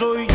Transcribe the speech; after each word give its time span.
танцуй 0.00 0.29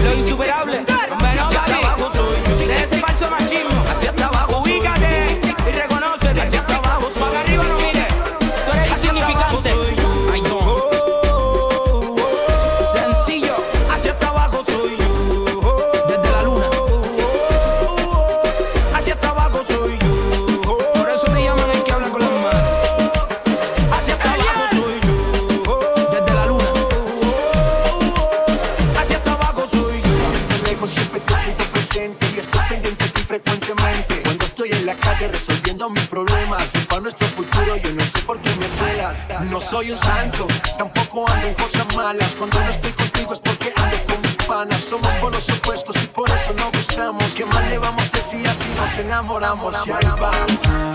enamoramos, 49.25 49.73
enamoramos, 49.73 50.94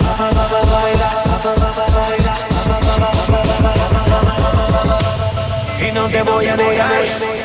pa 0.05 0.29
pa 0.29 1.69
pa 1.73 1.85
baila, 1.89 2.33
pa 2.45 2.61
pa 2.61 2.75
pa 2.77 3.01
pa 3.01 3.17
y 5.79 5.91
no 5.91 6.07
te 6.09 6.21
voy 6.21 6.47
a 6.47 6.55
negar. 6.55 7.36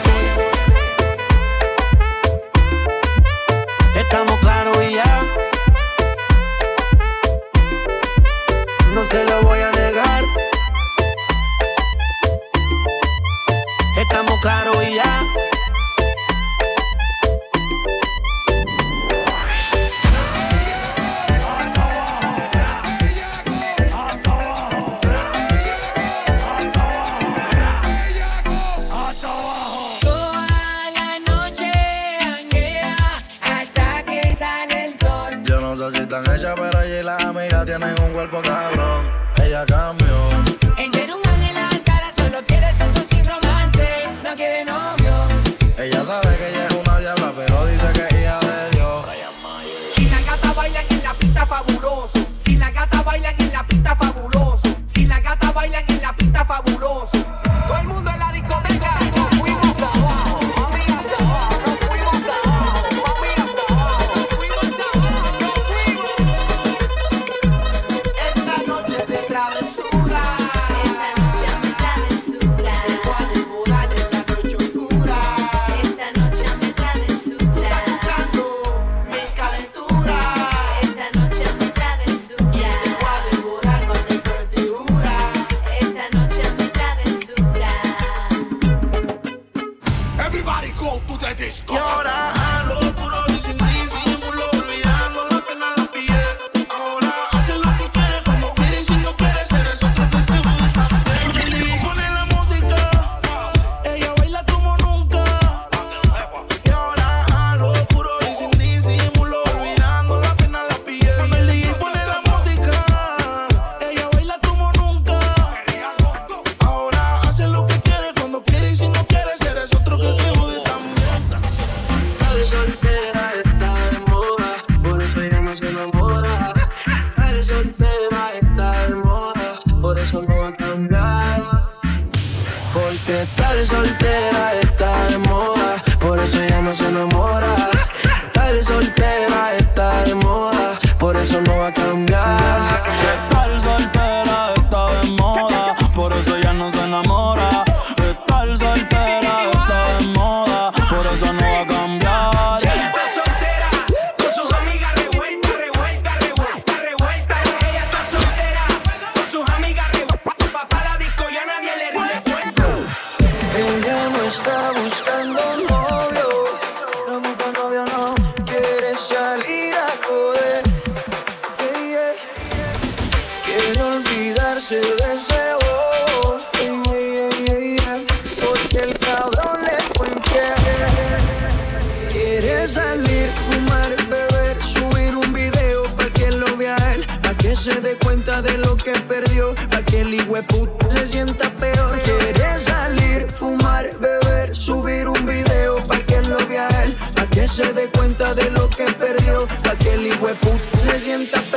quiere 182.62 182.74
salir, 182.74 183.32
fumar, 183.50 183.96
beber, 184.08 184.62
subir 184.62 185.16
un 185.16 185.32
video 185.32 185.82
pa' 185.96 186.10
que 186.14 186.30
lo 186.30 186.56
vea 186.56 186.76
él, 186.94 187.04
pa' 187.20 187.34
que 187.34 187.56
se 187.56 187.80
dé 187.80 187.96
cuenta 187.96 188.40
de 188.40 188.56
lo 188.58 188.76
que 188.76 188.92
perdió, 189.08 189.54
pa' 189.70 189.82
que 189.82 190.02
el 190.02 190.16
puta 190.46 190.88
se 190.88 191.06
sienta 191.08 191.48
peor. 191.58 192.00
Quiere 192.02 192.60
salir, 192.60 193.26
fumar, 193.32 193.90
beber, 193.98 194.54
subir 194.54 195.08
un 195.08 195.26
video 195.26 195.76
pa' 195.88 195.98
que 196.06 196.22
lo 196.22 196.36
vea 196.48 196.68
él, 196.84 196.96
pa' 197.16 197.26
que 197.26 197.48
se 197.48 197.72
dé 197.72 197.88
cuenta 197.88 198.32
de 198.34 198.48
lo 198.50 198.68
que 198.70 198.84
perdió, 198.84 199.46
pa' 199.64 199.76
que 199.76 199.94
el 199.94 200.08
puta 200.14 200.78
se 200.84 201.00
sienta 201.00 201.40
peor 201.40 201.51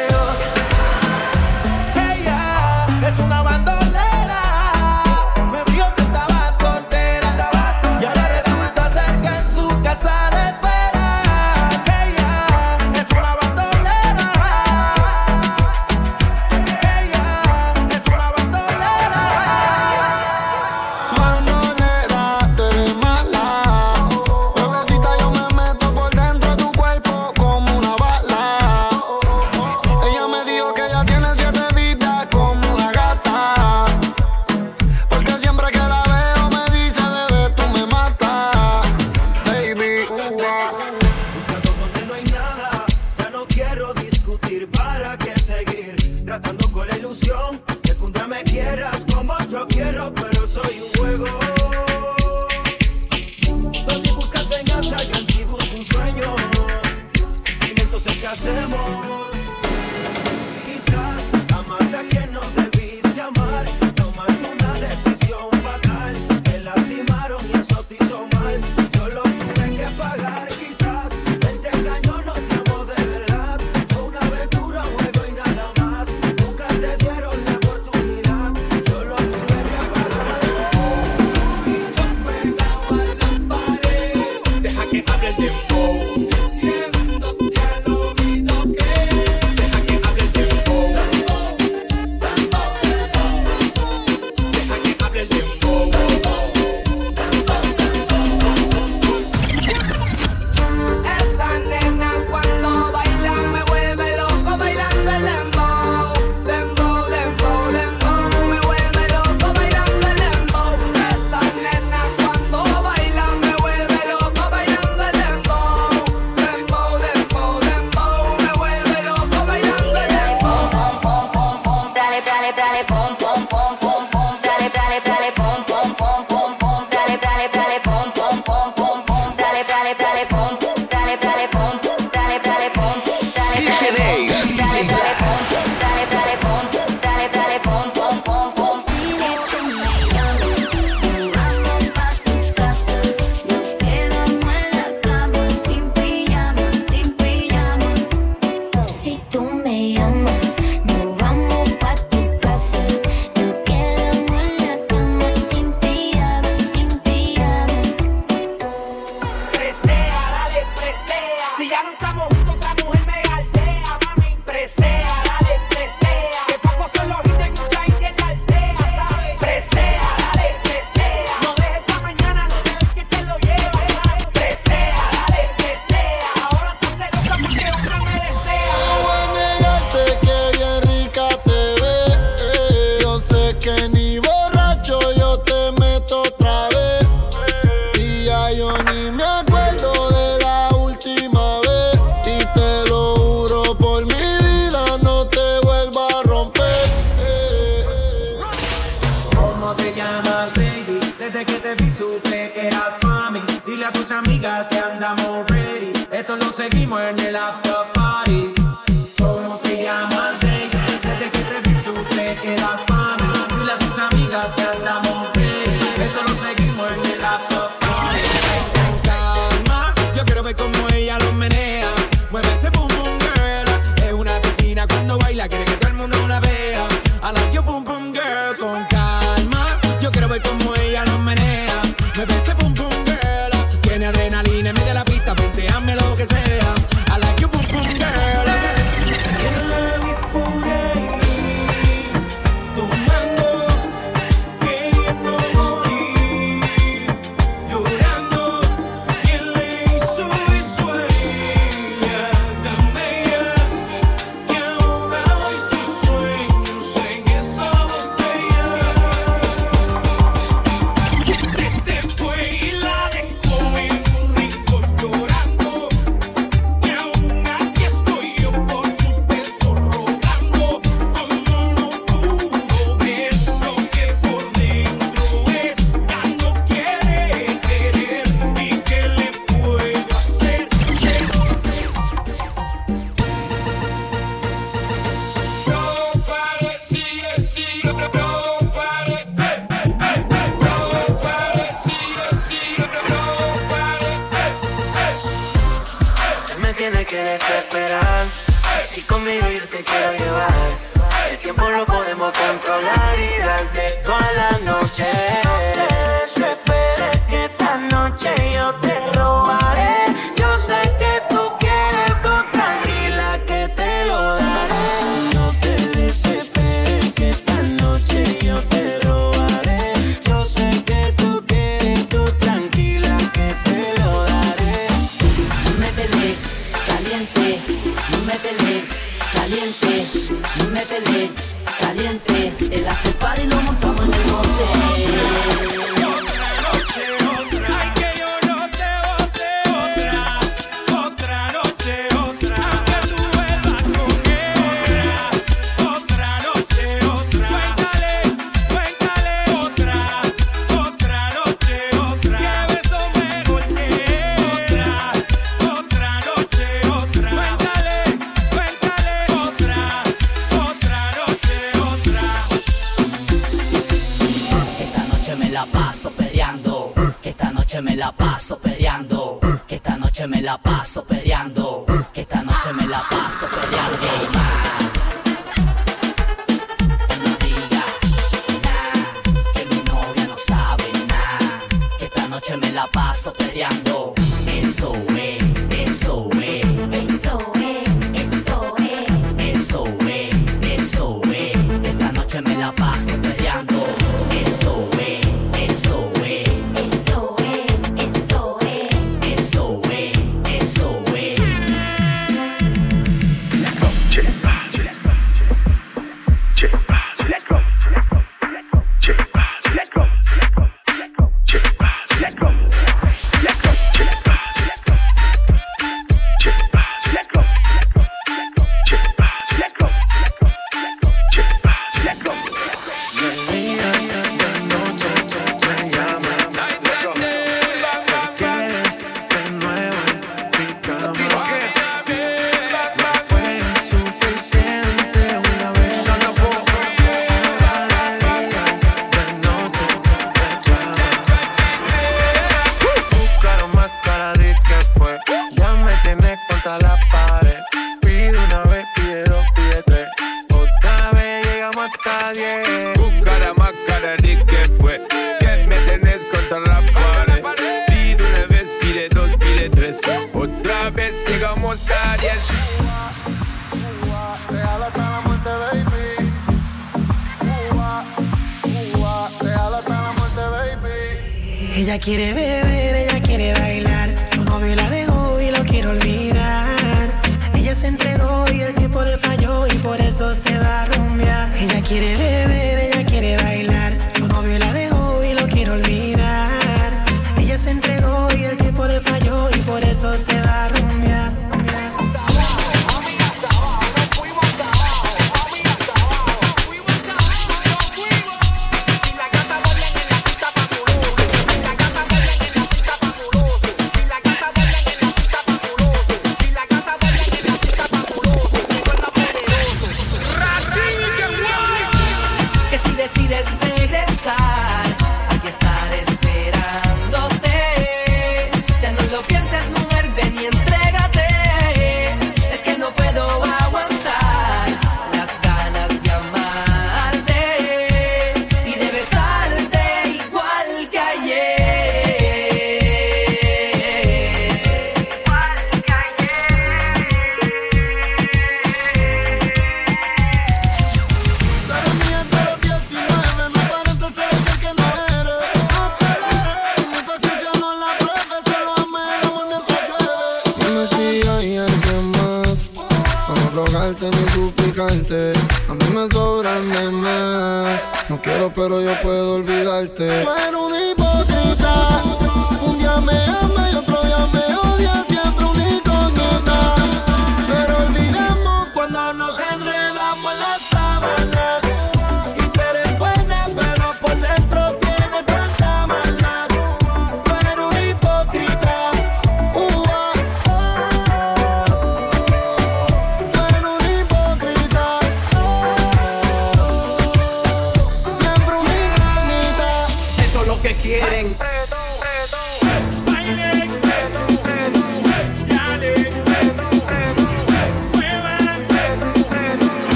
a 203.86 203.92
tus 203.92 204.12
amigas 204.12 204.68
que 204.68 204.80
andamos 204.80 205.48
ready. 205.48 205.94
Esto 206.12 206.36
lo 206.38 206.52
seguimos 206.52 207.02
en 207.02 207.20
el 207.20 207.36
after 207.36 207.74
party. 207.94 208.65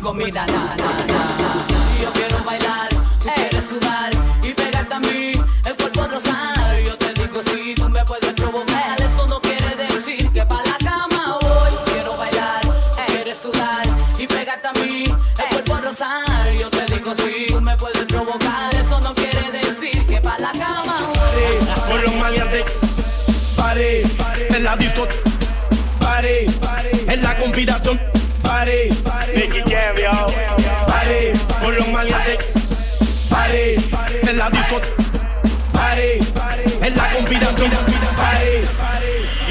comida, 0.00 0.46
nada. 0.46 0.76
Na, 0.76 1.06
na. 1.06 1.13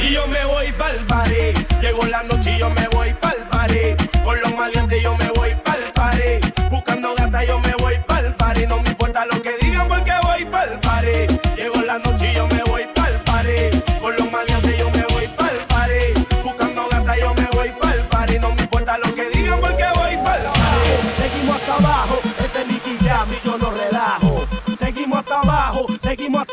Y 0.02 0.14
yo 0.14 0.28
me 0.28 0.46
voy 0.46 0.72
pa'l 0.74 0.98
party. 1.08 1.54
Llegó 1.82 2.06
la 2.06 2.22
noche 2.24 2.56
y 2.56 2.60
yo 2.60 2.70
me 2.70 2.88
voy 2.90 3.14
pa'l 3.14 3.38
party. 3.50 3.96
Con 4.24 4.40
los 4.42 4.56
malientes 4.56 5.02
yo 5.02 5.18
me 5.18 5.28
voy 5.30 5.56
pa'l 5.64 5.80
party. 5.96 6.70
Buscando 6.70 7.16
gata 7.16 7.44
yo 7.46 7.60
me 7.60 7.73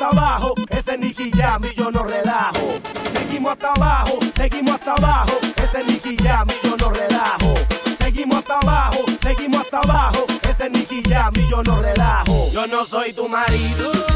hasta 0.02 0.18
abajo, 0.18 0.54
ese 0.70 0.96
Nicky 0.96 1.30
Jam 1.30 1.62
y 1.64 1.74
yo 1.74 1.90
no 1.90 2.02
relajo. 2.02 2.80
Seguimos 3.12 3.52
hasta 3.52 3.72
abajo, 3.72 4.18
seguimos 4.34 4.74
hasta 4.74 4.92
abajo, 4.94 5.38
ese 5.56 5.84
Nicky 5.84 6.16
Jam 6.16 6.48
y 6.48 6.66
yo 6.66 6.76
no 6.76 6.90
relajo. 6.90 7.54
Seguimos 7.98 8.38
hasta 8.38 8.58
abajo, 8.60 9.04
seguimos 9.22 9.60
hasta 9.60 9.78
abajo, 9.80 10.26
ese 10.48 10.70
Nicky 10.70 11.02
Jam 11.06 11.32
y 11.36 11.50
yo 11.50 11.62
no 11.62 11.82
relajo. 11.82 12.50
Yo 12.50 12.66
no 12.66 12.84
soy 12.84 13.12
tu 13.12 13.28
marido. 13.28 14.09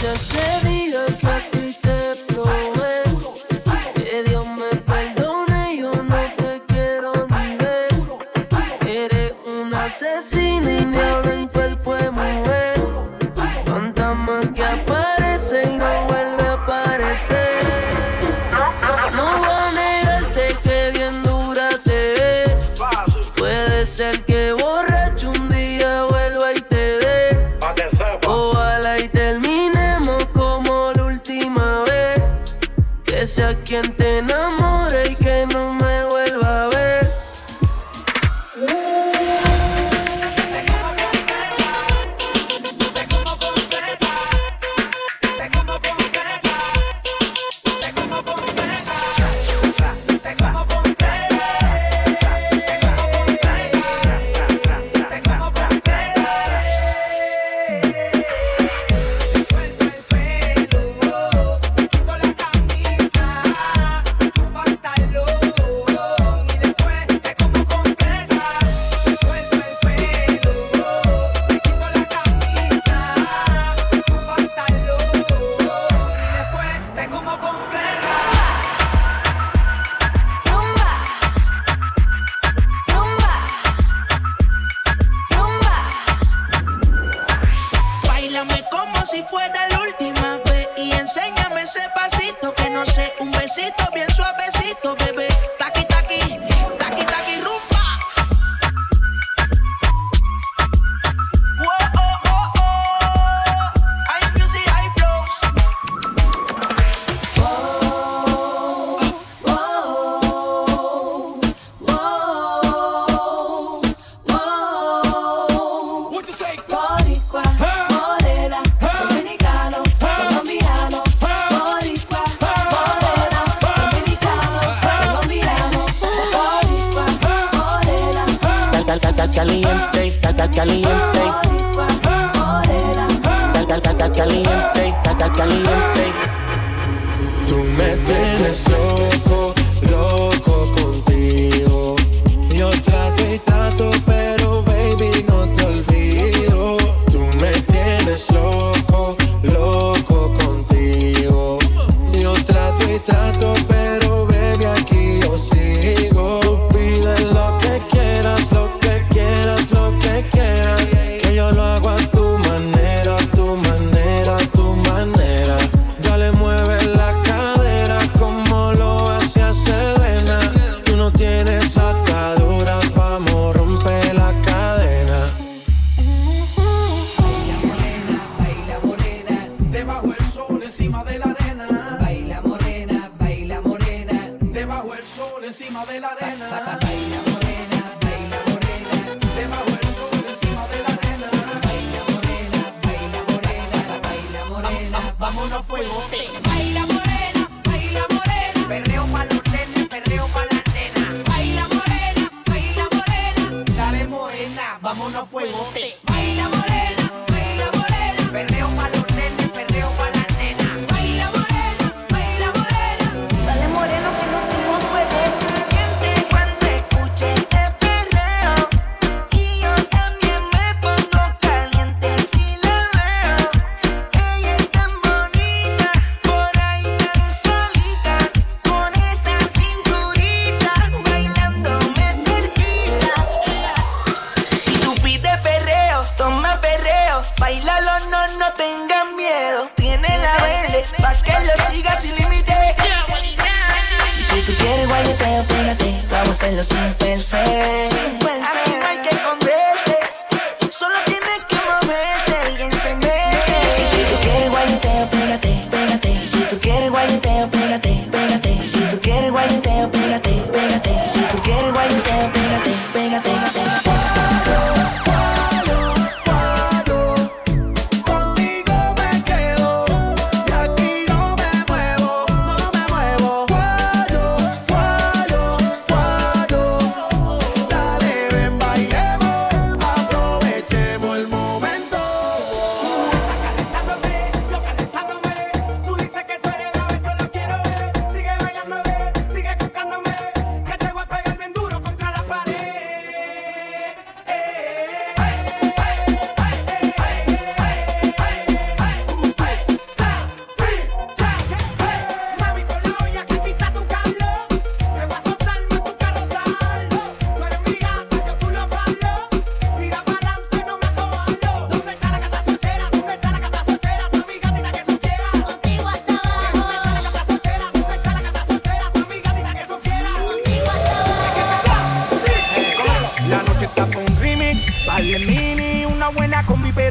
just 0.00 0.67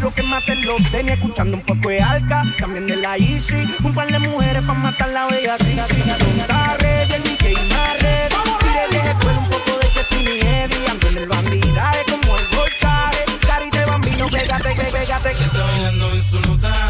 lo 0.08 0.14
que 0.14 0.24
maten 0.24 0.66
los 0.66 0.82
tenis, 0.90 1.12
escuchando 1.12 1.58
un 1.58 1.64
poco 1.64 1.90
de 1.90 2.00
alca, 2.02 2.42
también 2.58 2.88
de 2.88 2.96
la 2.96 3.18
Easy, 3.18 3.68
un 3.84 3.94
par 3.94 4.10
de 4.10 4.20
mujeres 4.20 4.64
para 4.64 4.80
matar 4.80 5.10
la 5.10 5.28
bella 5.28 5.58
crisis. 5.58 5.84
Contarre, 5.84 7.04
el 7.04 7.24
DJ 7.24 7.54
Marre, 7.74 8.30
tire 8.60 8.88
de 8.90 9.38
un 9.38 9.50
poco 9.50 9.80
de 9.80 9.92
Chesini 9.92 10.40
ando 10.90 11.08
en 11.10 11.18
el 11.18 11.28
bandidaje 11.28 12.06
como 12.10 12.38
el 12.38 12.48
Voltare, 12.56 13.26
carite 13.46 13.86
bambino, 13.86 14.28
pégate 14.30 14.76
que 14.76 14.84
pégate 14.84 15.30
que 15.36 15.44
está 15.44 15.64
bailando 15.64 16.14
en 16.14 16.22
su 16.22 16.40
lugar. 16.40 16.87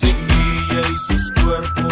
sien 0.00 0.16
nie 0.28 0.66
jy 0.72 0.98
so 1.06 1.16
skoor 1.26 1.83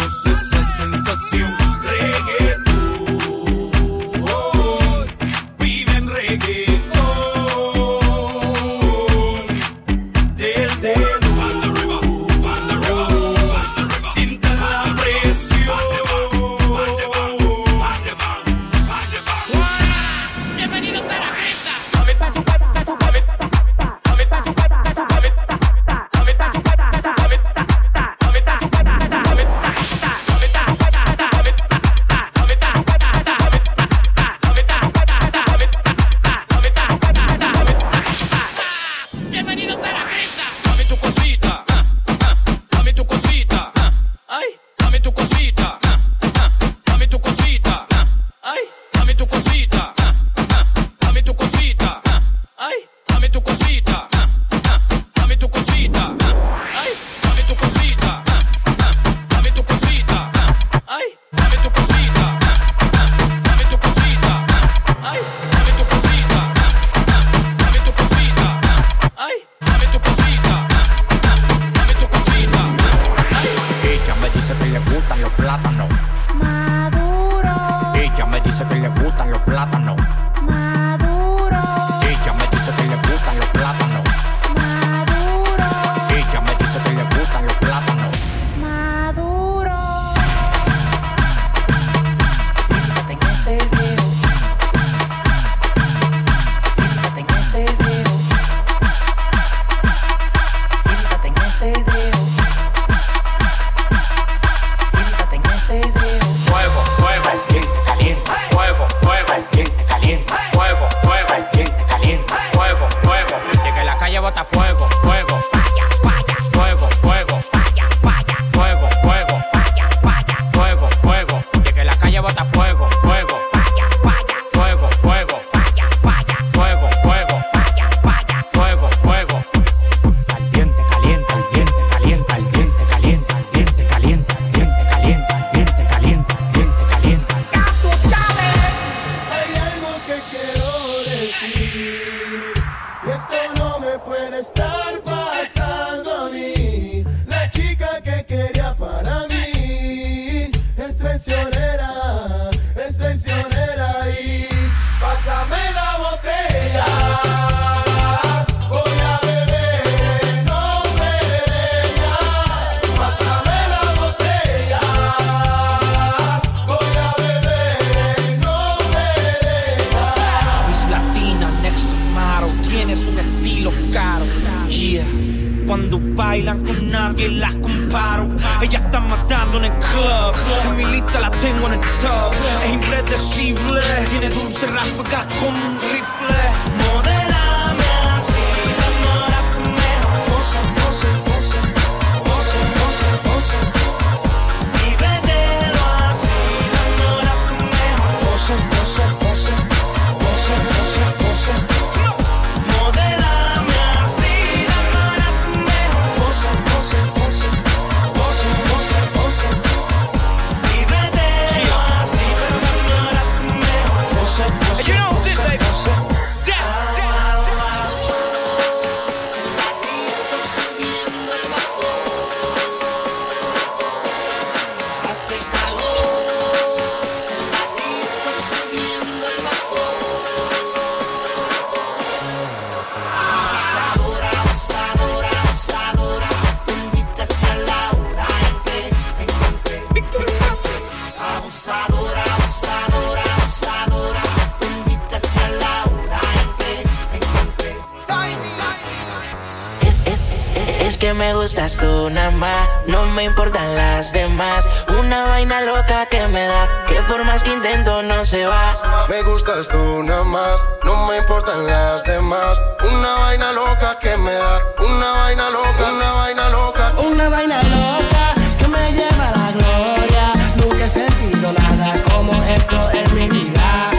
Me 258.33 259.21
gustas 259.21 259.67
tú 259.67 260.01
nada 260.01 260.23
más, 260.23 260.65
no 260.83 261.05
me 261.05 261.19
importan 261.19 261.67
las 261.67 262.03
demás. 262.03 262.59
Una 262.83 263.13
vaina 263.13 263.51
loca 263.51 263.99
que 263.99 264.17
me 264.17 264.33
da, 264.33 264.59
una 264.79 265.11
vaina 265.11 265.51
loca, 265.51 265.91
una 265.93 266.13
vaina 266.13 266.49
loca, 266.49 266.93
una 266.97 267.29
vaina 267.29 267.61
loca 267.61 268.33
que 268.57 268.67
me 268.69 268.91
lleva 268.91 269.27
a 269.27 269.37
la 269.37 269.51
gloria. 269.51 270.33
Nunca 270.55 270.83
he 270.83 270.89
sentido 270.89 271.53
nada 271.53 271.93
como 272.11 272.33
esto 272.45 272.89
en 272.93 273.15
mi 273.15 273.29
vida. 273.29 273.91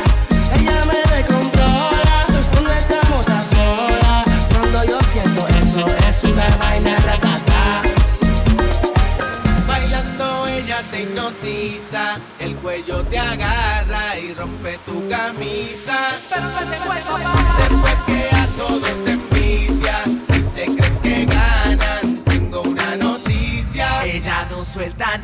Ella 0.59 0.85
me 0.85 1.15
descontrola 1.15 2.27
cuando 2.51 2.73
estamos 2.73 3.29
a 3.29 3.41
solas. 3.41 4.49
Cuando 4.53 4.83
yo 4.85 4.99
siento 5.03 5.47
eso 5.47 5.87
es 6.09 6.25
una 6.25 6.57
vaina 6.57 6.97
ratata. 7.07 7.83
Bailando 9.65 10.49
ella 10.49 10.83
te 10.91 11.03
hipnotiza, 11.03 12.19
el 12.41 12.57
cuello 12.57 13.05
te 13.05 13.17
agarra 13.17 13.74
rompe 14.45 14.79
tu 14.85 15.09
camisa. 15.09 15.97
Pero 16.29 16.43
no 16.43 16.59
te 16.71 16.79
vuelvo 16.87 17.19
Después 17.59 17.99
que 18.07 18.37
a 18.37 18.47
todos 18.59 19.07
envicia 19.07 20.05
y 20.39 20.43
se 20.43 20.65
creen 20.67 20.99
que 21.03 21.25
ganan, 21.27 22.17
tengo 22.25 22.63
una 22.63 22.97
noticia. 22.97 24.05
Ella 24.05 24.47
no 24.51 24.63
suelta 24.63 25.19
nada. 25.19 25.24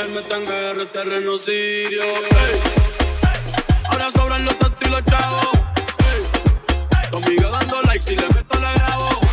alma 0.00 0.20
está 0.20 0.36
en 0.36 0.46
guerra, 0.46 0.82
este 0.82 1.04
renocidio. 1.04 2.02
Ahora 3.90 4.10
sobran 4.10 4.44
los 4.46 4.58
tatos 4.58 4.88
y 4.88 4.90
los 4.90 5.04
chavos. 5.04 5.48
Hey. 5.98 7.08
Conmigo 7.10 7.50
dando 7.50 7.82
likes 7.82 8.12
y 8.12 8.16
le 8.16 8.28
meto 8.28 8.58
la 8.58 8.72
grabo. 8.74 9.29